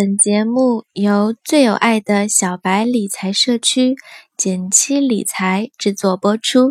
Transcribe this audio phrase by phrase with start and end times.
[0.00, 3.96] 本节目由最有爱的小白理财社区
[4.36, 6.70] 减七理财制作播出。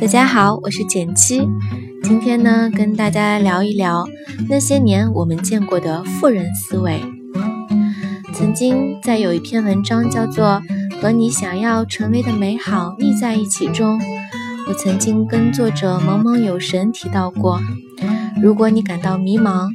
[0.00, 1.46] 大家好，我是减七，
[2.02, 4.06] 今天呢，跟大家聊一聊
[4.48, 6.98] 那些年我们见过的富人思维。
[8.32, 10.62] 曾经在有一篇文章叫做
[11.02, 14.00] 《和你想要成为的美好腻在一起》中。
[14.68, 17.60] 我曾经跟作者萌萌有神提到过，
[18.40, 19.68] 如果你感到迷茫，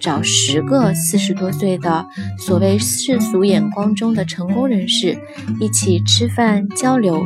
[0.00, 2.06] 找十个四十多岁的
[2.38, 5.16] 所谓世俗眼光中的成功人士
[5.60, 7.24] 一起吃饭交流，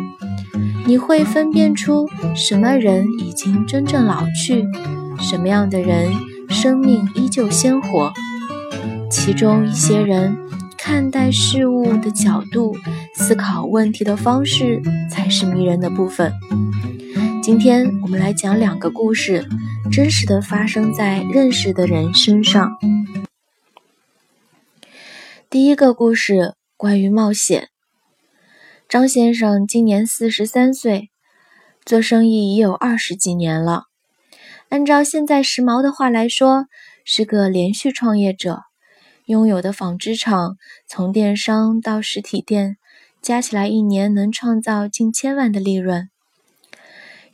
[0.86, 4.66] 你会分辨出什么人已经真正老去，
[5.18, 6.12] 什么样的人
[6.48, 8.12] 生命依旧鲜活。
[9.10, 10.36] 其中一些人
[10.76, 12.76] 看待事物的角度、
[13.14, 16.32] 思考问题的方式，才是迷人的部分。
[17.46, 19.46] 今天我们来讲两个故事，
[19.92, 22.76] 真实的发生在认识的人身上。
[25.48, 27.68] 第一个故事关于冒险。
[28.88, 31.10] 张先生今年四十三岁，
[31.84, 33.84] 做生意已有二十几年了。
[34.68, 36.66] 按照现在时髦的话来说，
[37.04, 38.62] 是个连续创业者，
[39.26, 40.56] 拥有的纺织厂
[40.88, 42.76] 从电商到实体店，
[43.22, 46.08] 加起来一年能创造近千万的利润。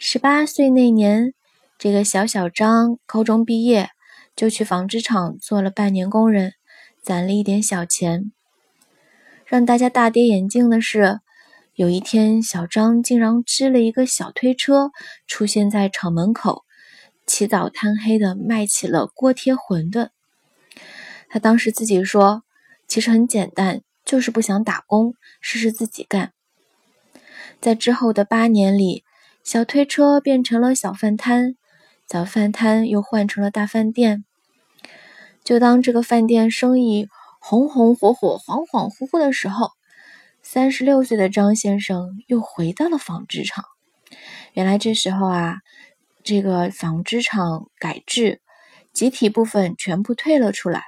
[0.05, 1.33] 十八岁那年，
[1.79, 3.91] 这个小小张高中毕业，
[4.35, 6.55] 就去纺织厂做了半年工人，
[7.01, 8.33] 攒了一点小钱。
[9.47, 11.21] 让大家大跌眼镜的是，
[11.75, 14.91] 有一天小张竟然支了一个小推车
[15.29, 16.65] 出现在厂门口，
[17.25, 20.09] 起早贪黑的卖起了锅贴馄饨。
[21.29, 22.43] 他当时自己说
[22.89, 26.33] ：“其实很简单，就是不想打工，试试自己干。”
[27.63, 29.05] 在之后的八年里。
[29.43, 31.57] 小推车变成了小饭摊，
[32.09, 34.25] 小饭摊又换成了大饭店。
[35.43, 37.09] 就当这个饭店生意
[37.41, 39.73] 红红火火、恍恍惚惚的时候，
[40.43, 43.65] 三十六岁的张先生又回到了纺织厂。
[44.53, 45.57] 原来这时候啊，
[46.23, 48.41] 这个纺织厂改制，
[48.93, 50.85] 集体部分全部退了出来。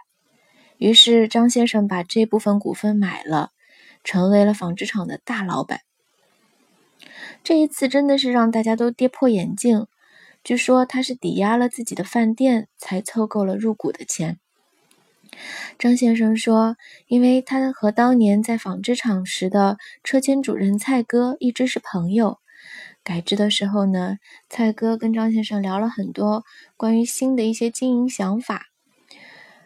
[0.79, 3.51] 于是张先生把这部分股份买了，
[4.05, 5.81] 成为了纺织厂的大老板。
[7.43, 9.87] 这一次真的是让大家都跌破眼镜。
[10.43, 14.39] 据说他是抵押了自己的饭店，才凑够了入股的钱。
[15.79, 16.77] 张先生说
[17.09, 22.39] ：“因为他和当年在纺织厂时的车间主任蔡哥一直是朋友。
[23.03, 24.19] 改制的时候呢，
[24.49, 26.45] 蔡哥跟张先生聊了很多
[26.77, 28.67] 关于新的一些经营想法。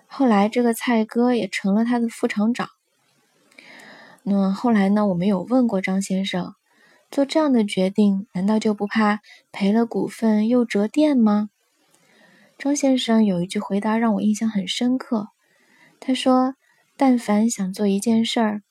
[0.06, 2.68] 后来这个蔡哥也成了他的副厂长。
[4.22, 6.54] 那后来呢，我们有问过张先生。”
[7.10, 9.20] 做这样的决定，难道就不怕
[9.50, 11.48] 赔了股份又折店吗？
[12.58, 15.28] 张先生有一句回答让我印象很深刻。
[16.00, 16.54] 他说
[16.96, 18.62] ：“但凡想做一件事儿，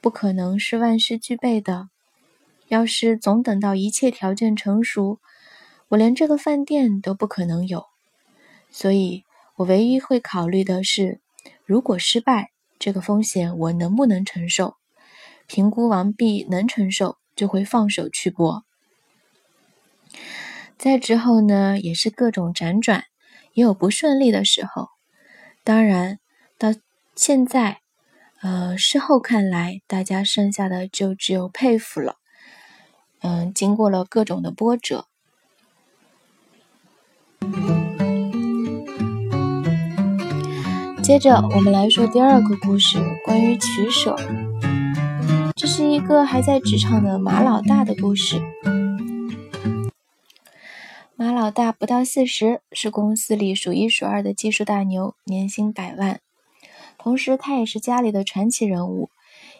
[0.00, 1.88] 不可能是万事俱备的。
[2.68, 5.20] 要是总等到一切条件成熟，
[5.88, 7.84] 我连这个饭店都不可能有。
[8.70, 9.24] 所以，
[9.56, 11.20] 我唯一会考虑的是，
[11.64, 14.74] 如果失败，这个风险我能不能承受？
[15.46, 18.64] 评估完毕，能承受。”就会放手去搏。
[20.76, 23.04] 再之后呢，也是各种辗转，
[23.52, 24.88] 也有不顺利的时候。
[25.62, 26.18] 当然，
[26.58, 26.74] 到
[27.14, 27.80] 现在，
[28.40, 32.16] 呃，事后看来，大家剩下的就只有佩服了。
[33.20, 35.06] 嗯，经过了各种的波折。
[41.02, 44.14] 接着，我们来说第二个故事，关于取舍。
[45.56, 48.42] 这是一个还在职场的马老大的故事。
[51.14, 56.20] 马老大不到四十，是公司里数一数二的技术大牛，年薪百万。
[56.98, 59.08] 同时，他也是家里的传奇人物，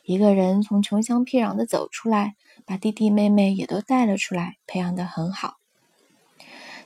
[0.04, 2.34] 一个人从穷乡僻壤的走出来，
[2.66, 5.54] 把弟弟妹妹也都带了出来，培养的很好。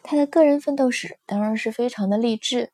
[0.05, 2.71] 他的个人奋斗史当然是非常的励志，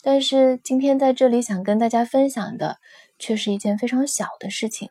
[0.00, 2.78] 但是今天在这里想跟大家分享的，
[3.18, 4.88] 却是一件非常小的事情。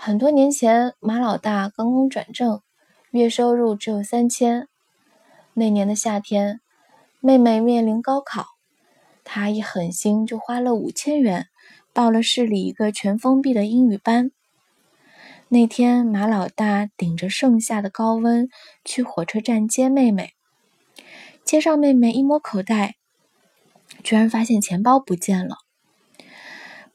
[0.00, 2.62] 很多年前，马老大刚刚转正，
[3.10, 4.68] 月收入只有三千。
[5.54, 6.60] 那年的夏天，
[7.18, 8.46] 妹妹面临高考，
[9.24, 11.48] 他一狠心就花了五千元
[11.92, 14.30] 报了市里一个全封闭的英语班。
[15.48, 18.48] 那天，马老大顶着盛夏的高温
[18.84, 20.34] 去火车站接妹妹，
[21.44, 22.94] 接上妹妹一摸口袋，
[24.04, 25.56] 居然发现钱包不见了。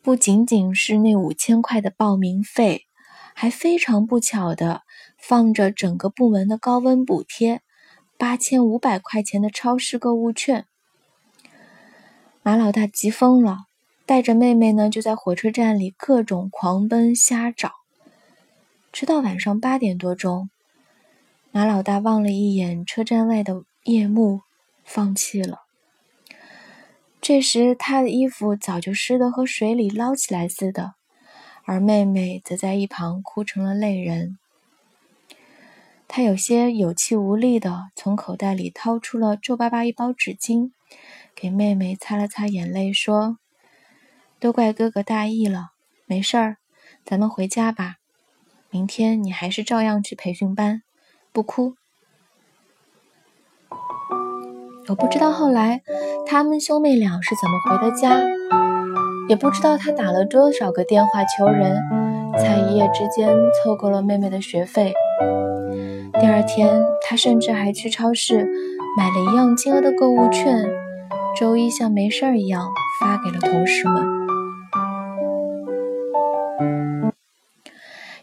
[0.01, 2.85] 不仅仅是那五千块的报名费。
[3.33, 4.83] 还非常不巧的
[5.17, 7.61] 放着整个部门的高温补贴，
[8.17, 10.65] 八千五百块钱的超市购物券。
[12.41, 13.65] 马老大急疯了，
[14.05, 17.71] 带着妹妹呢，就在火车站里各种狂奔瞎找，
[18.91, 20.49] 直到晚上八点多钟，
[21.51, 24.41] 马老大望了一眼车站外的夜幕，
[24.83, 25.59] 放弃了。
[27.21, 30.95] 这时，他的衣服早就湿得和水里捞起来似的，
[31.65, 34.37] 而妹妹则在一旁哭成了泪人。
[36.07, 40.71] 他有些有气无力的从口袋里掏出了皱巴巴一包纸巾，
[41.35, 43.39] 给妹妹擦了擦眼泪，说
[44.39, 45.71] ：“都怪哥哥大意了，
[46.05, 46.57] 没事儿，
[47.03, 47.95] 咱们回家吧。
[48.69, 50.83] 明天你还是照样去培训班，
[51.31, 51.75] 不哭。”
[54.89, 55.81] 我不知道后来
[56.27, 58.21] 他们兄妹俩是怎么回的家，
[59.29, 61.81] 也不知道他打了多少个电话求人，
[62.37, 64.93] 才一夜之间凑够了妹妹的学费。
[66.19, 68.45] 第二天，他甚至还去超市
[68.97, 70.69] 买了一样金额的购物券，
[71.39, 74.03] 周一像没事儿一样发给了同事们。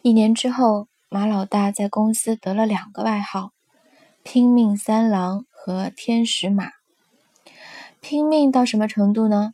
[0.02, 3.50] 一年之后，马老大在公司得了两个外号：
[4.22, 5.44] 拼命三郎。
[5.62, 6.70] 和天使马
[8.00, 9.52] 拼命到什么程度呢？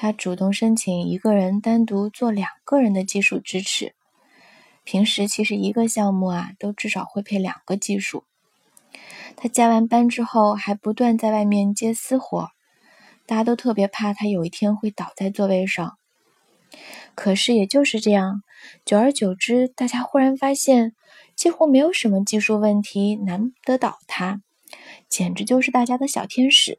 [0.00, 3.96] 他主动申请一个人单独做两个人的技术支持。
[4.84, 8.22] 平时其实一个项目啊，都至少会配两个技术。
[9.34, 12.50] 他加完班之后，还不断在外面接私活，
[13.26, 15.98] 大家都特别怕他有一天会倒在座位上。
[17.16, 18.44] 可是也就是这样，
[18.84, 20.92] 久而久之，大家忽然发现，
[21.34, 24.42] 几乎没有什么技术问题难得倒他。
[25.08, 26.78] 简直就是大家的小天使。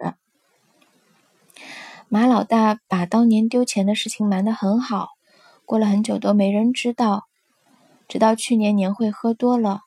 [2.11, 5.09] 马老大把当年丢钱的事情瞒得很好，
[5.63, 7.27] 过了很久都没人知道。
[8.07, 9.81] 直到去年年会喝多了，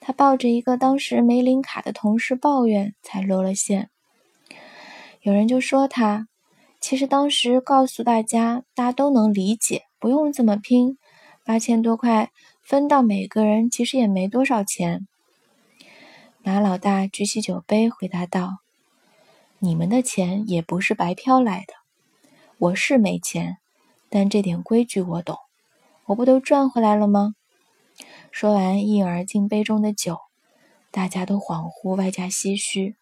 [0.00, 3.90] 他抱着一个当时没领卡的同事抱怨，才露了馅。
[5.20, 6.26] 有人就说他，
[6.80, 10.98] 其实当时告诉大家，大家都能理解，不用这么拼，
[11.44, 15.06] 八千多块分到每个人，其实也没多少钱。
[16.42, 18.58] 马老大举起酒杯，回答道
[19.64, 21.74] ：“你们的钱也不是白飘来的。
[22.58, 23.58] 我是没钱，
[24.10, 25.36] 但这点规矩我懂。
[26.04, 27.36] 我不都赚回来了吗？”
[28.32, 30.18] 说完，一饮而尽杯中的酒，
[30.90, 32.96] 大家都恍惚，外加唏嘘。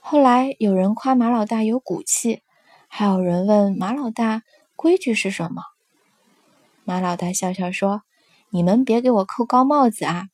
[0.00, 2.40] 后来有人夸马老大有骨气，
[2.88, 4.40] 还有人问马老大
[4.76, 5.60] 规矩是什么。
[6.84, 8.00] 马老大笑笑说
[8.48, 10.28] ：“你们别给我扣高帽子啊！”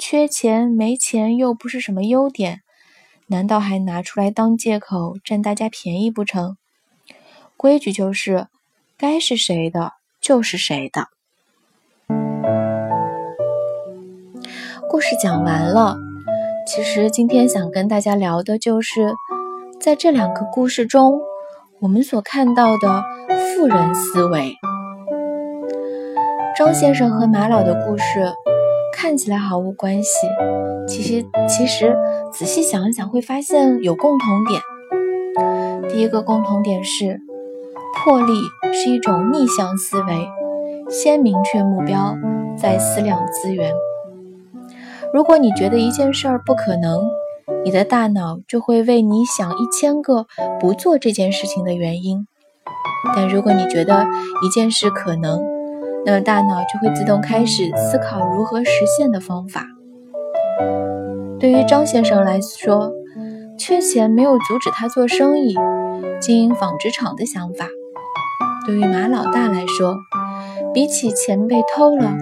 [0.00, 2.62] 缺钱没钱又不是什么优点，
[3.30, 6.56] 难道还拿出来当借口占大家便宜不成？
[7.56, 8.48] 规矩就是，
[8.98, 11.06] 该是谁的就是谁的。
[14.88, 15.96] 故事讲完了，
[16.66, 19.14] 其实今天想跟大家聊的就是，
[19.80, 21.20] 在这两个故事中，
[21.78, 23.04] 我们所看到的
[23.54, 24.56] 富人思维。
[26.58, 28.34] 张先生和马老的故事。
[28.92, 30.10] 看起来毫无关系，
[30.86, 31.96] 其实其实
[32.32, 34.60] 仔细想想会发现有共同点。
[35.88, 37.20] 第一个共同点是，
[37.96, 38.32] 魄力
[38.72, 40.28] 是一种逆向思维，
[40.88, 42.16] 先明确目标，
[42.56, 43.72] 再思量资源。
[45.12, 47.02] 如果你觉得一件事儿不可能，
[47.64, 50.26] 你的大脑就会为你想一千个
[50.60, 52.26] 不做这件事情的原因；
[53.16, 54.06] 但如果你觉得
[54.44, 55.40] 一件事可能，
[56.04, 59.66] 那么大脑就会自动开始思考如何实现的方法。
[61.38, 62.92] 对于张先生来说，
[63.58, 65.54] 缺钱没有阻止他做生意、
[66.20, 67.66] 经营纺织厂的想法；
[68.66, 69.96] 对于马老大来说，
[70.72, 72.12] 比起钱被偷了，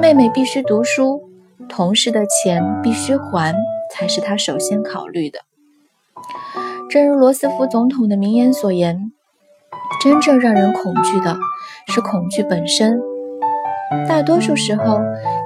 [0.00, 1.28] 妹妹必须读书，
[1.68, 3.54] 同事的钱必须还，
[3.92, 5.40] 才是他首先考虑的。
[6.88, 9.12] 正如罗斯福总统的名言所言
[10.06, 11.36] ：“真正让人恐惧的。”
[11.88, 13.00] 是恐惧本身。
[14.08, 14.98] 大多数时候，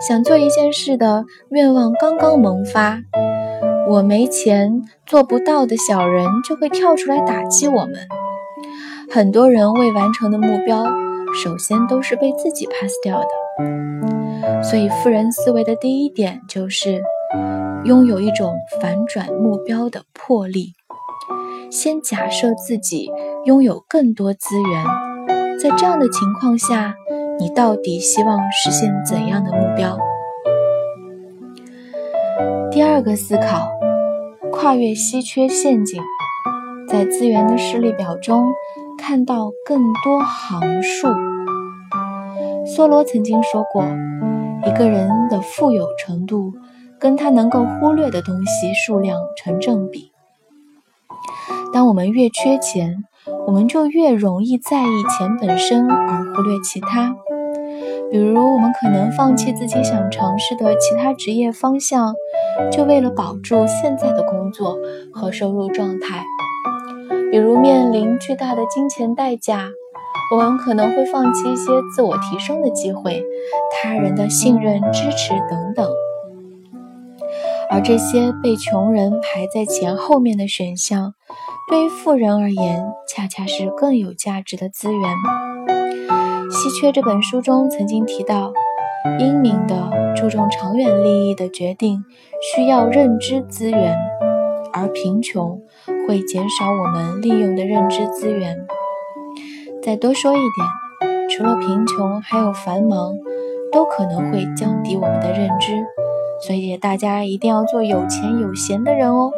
[0.06, 2.98] 想做一件事的愿望刚刚萌发，
[3.86, 7.94] 我没钱做不到的小人就会跳出来打击我们。
[9.10, 10.86] 很多人未完成的目标，
[11.44, 14.62] 首先都是被自己 pass 掉的。
[14.62, 17.02] 所以，富人思维的第一点就是
[17.84, 20.72] 拥有一种反转目标的魄力。
[21.70, 23.10] 先假设自己
[23.44, 24.84] 拥有更多资源。
[25.58, 26.96] 在这样的情况下，
[27.38, 29.96] 你到底希望实现怎样的目标？
[32.72, 33.68] 第二个思考，
[34.50, 36.02] 跨越稀缺陷阱，
[36.88, 38.44] 在资源的势力表中
[38.98, 41.08] 看到更多行数。
[42.66, 43.84] 梭罗曾经说过，
[44.66, 46.52] 一个人的富有程度
[46.98, 50.09] 跟他能够忽略的东西数量成正比。
[51.72, 53.04] 当我们越缺钱，
[53.46, 57.14] 我们就越容易在意钱本身而忽略其他。
[58.10, 62.12] 比如，我们可能放弃自己想尝试的其他职业方向，
[62.72, 64.76] 就为了保住现在的工作
[65.12, 66.24] 和收入状态。
[67.30, 69.68] 比如，面临巨大的金钱代价，
[70.32, 73.22] 我们可能会放弃一些自我提升的机会、
[73.70, 75.88] 他人的信任、支持等等。
[77.70, 81.14] 而这些被穷人排在前后面的选项，
[81.70, 85.00] 对于富人而言，恰恰是更有价值的资源。
[86.52, 88.52] 《稀缺》这本书中曾经提到，
[89.20, 92.04] 英明的、注重长远利益的决定
[92.42, 93.96] 需要认知资源，
[94.72, 95.62] 而贫穷
[96.08, 98.66] 会减少我们利用的认知资源。
[99.80, 103.14] 再多说一点，除了贫穷，还有繁忙，
[103.70, 105.72] 都可能会降低我们的认知。
[106.44, 109.30] 所以大家一定要做有钱有闲的人哦。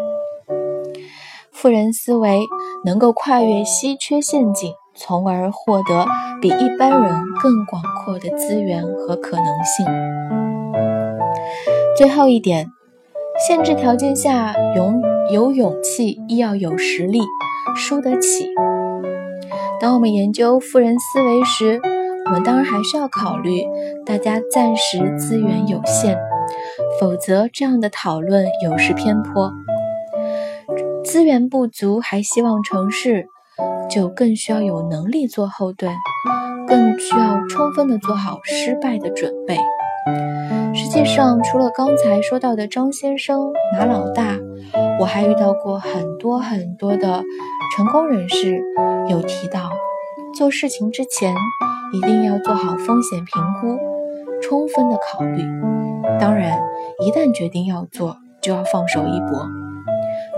[1.62, 2.40] 富人思维
[2.84, 4.72] 能够跨越稀缺陷阱。
[4.94, 6.06] 从而获得
[6.40, 9.86] 比一般人更广阔的资源和可能性。
[11.96, 12.66] 最后一点，
[13.46, 15.00] 限制条件下勇
[15.30, 17.20] 有勇气，亦要有实力，
[17.74, 18.50] 输得起。
[19.80, 21.80] 当我们研究富人思维时，
[22.26, 23.64] 我们当然还是要考虑
[24.04, 26.18] 大家暂时资源有限，
[27.00, 29.50] 否则这样的讨论有失偏颇。
[31.12, 33.26] 资源不足还希望成事。
[33.90, 35.92] 就更需要有能力做后盾，
[36.66, 39.58] 更需要充分的做好失败的准备。
[40.74, 44.38] 实际上，除了刚才说到的张先生、马老大，
[45.00, 47.22] 我还遇到过很多很多的
[47.76, 48.62] 成功人士，
[49.10, 49.68] 有提到
[50.34, 51.34] 做事情之前
[51.92, 53.78] 一定要做好风险评估，
[54.40, 55.42] 充分的考虑。
[56.18, 56.58] 当然，
[57.04, 59.61] 一旦决定要做，就要放手一搏。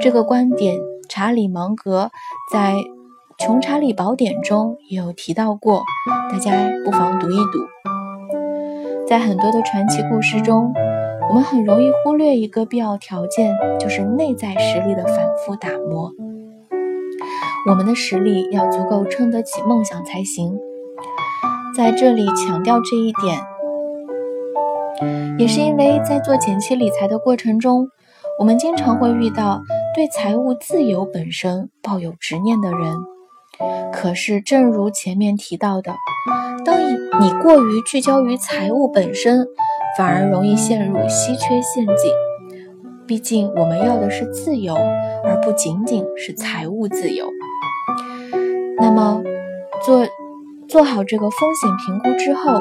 [0.00, 2.10] 这个观点，查理芒格
[2.52, 2.76] 在。
[3.44, 5.82] 《穷查理宝典》中也有提到过，
[6.30, 6.52] 大家
[6.84, 7.58] 不妨读一读。
[9.08, 10.72] 在很多的传奇故事中，
[11.28, 16.12] 我们很容易忽略一个必要条件，就是内在实力的反复打磨。
[17.68, 20.56] 我们的实力要足够撑得起梦想才行。
[21.76, 23.40] 在这里强调这一点，
[25.38, 27.88] 也是因为在做前期理财的过程中，
[28.38, 29.60] 我们经常会遇到
[29.94, 32.96] 对财务自由本身抱有执念的人。
[33.92, 35.94] 可是，正如前面提到的，
[36.64, 36.76] 当
[37.20, 39.46] 你过于聚焦于财务本身，
[39.96, 42.10] 反而容易陷入稀缺陷阱。
[43.06, 44.74] 毕竟，我们要的是自由，
[45.22, 47.26] 而不仅仅是财务自由。
[48.78, 49.22] 那么，
[49.84, 50.04] 做
[50.68, 52.60] 做好这个风险评估之后，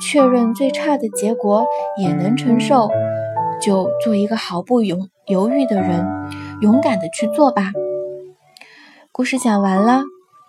[0.00, 1.66] 确认最差的结果
[2.00, 2.88] 也能承受，
[3.60, 6.06] 就做一个毫不犹犹豫的人，
[6.60, 7.70] 勇敢的去做吧。
[9.12, 10.02] 故事讲完了。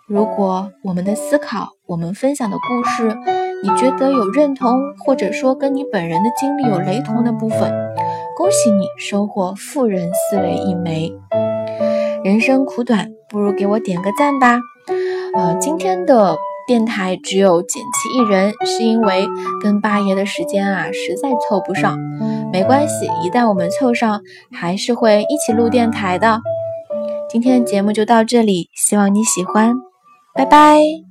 [0.08, 3.16] 如果我们的思考，我们分享的故事，
[3.62, 7.72] 你觉得有认同，或者说跟你本人的经历有雷同的部分，
[8.36, 11.12] 恭喜你收获富人思维一枚。
[12.24, 14.58] 人生苦短，不如给我点个赞吧。
[15.36, 16.36] 呃，今天的
[16.66, 19.28] 电台只有简七一人，是因为
[19.62, 21.96] 跟八爷的时间啊实在凑不上。
[22.52, 24.20] 没关系，一旦我们凑上，
[24.52, 26.40] 还是会一起录电台的。
[27.28, 29.74] 今天的节目就到这里，希望你喜欢。
[30.34, 31.09] 拜拜。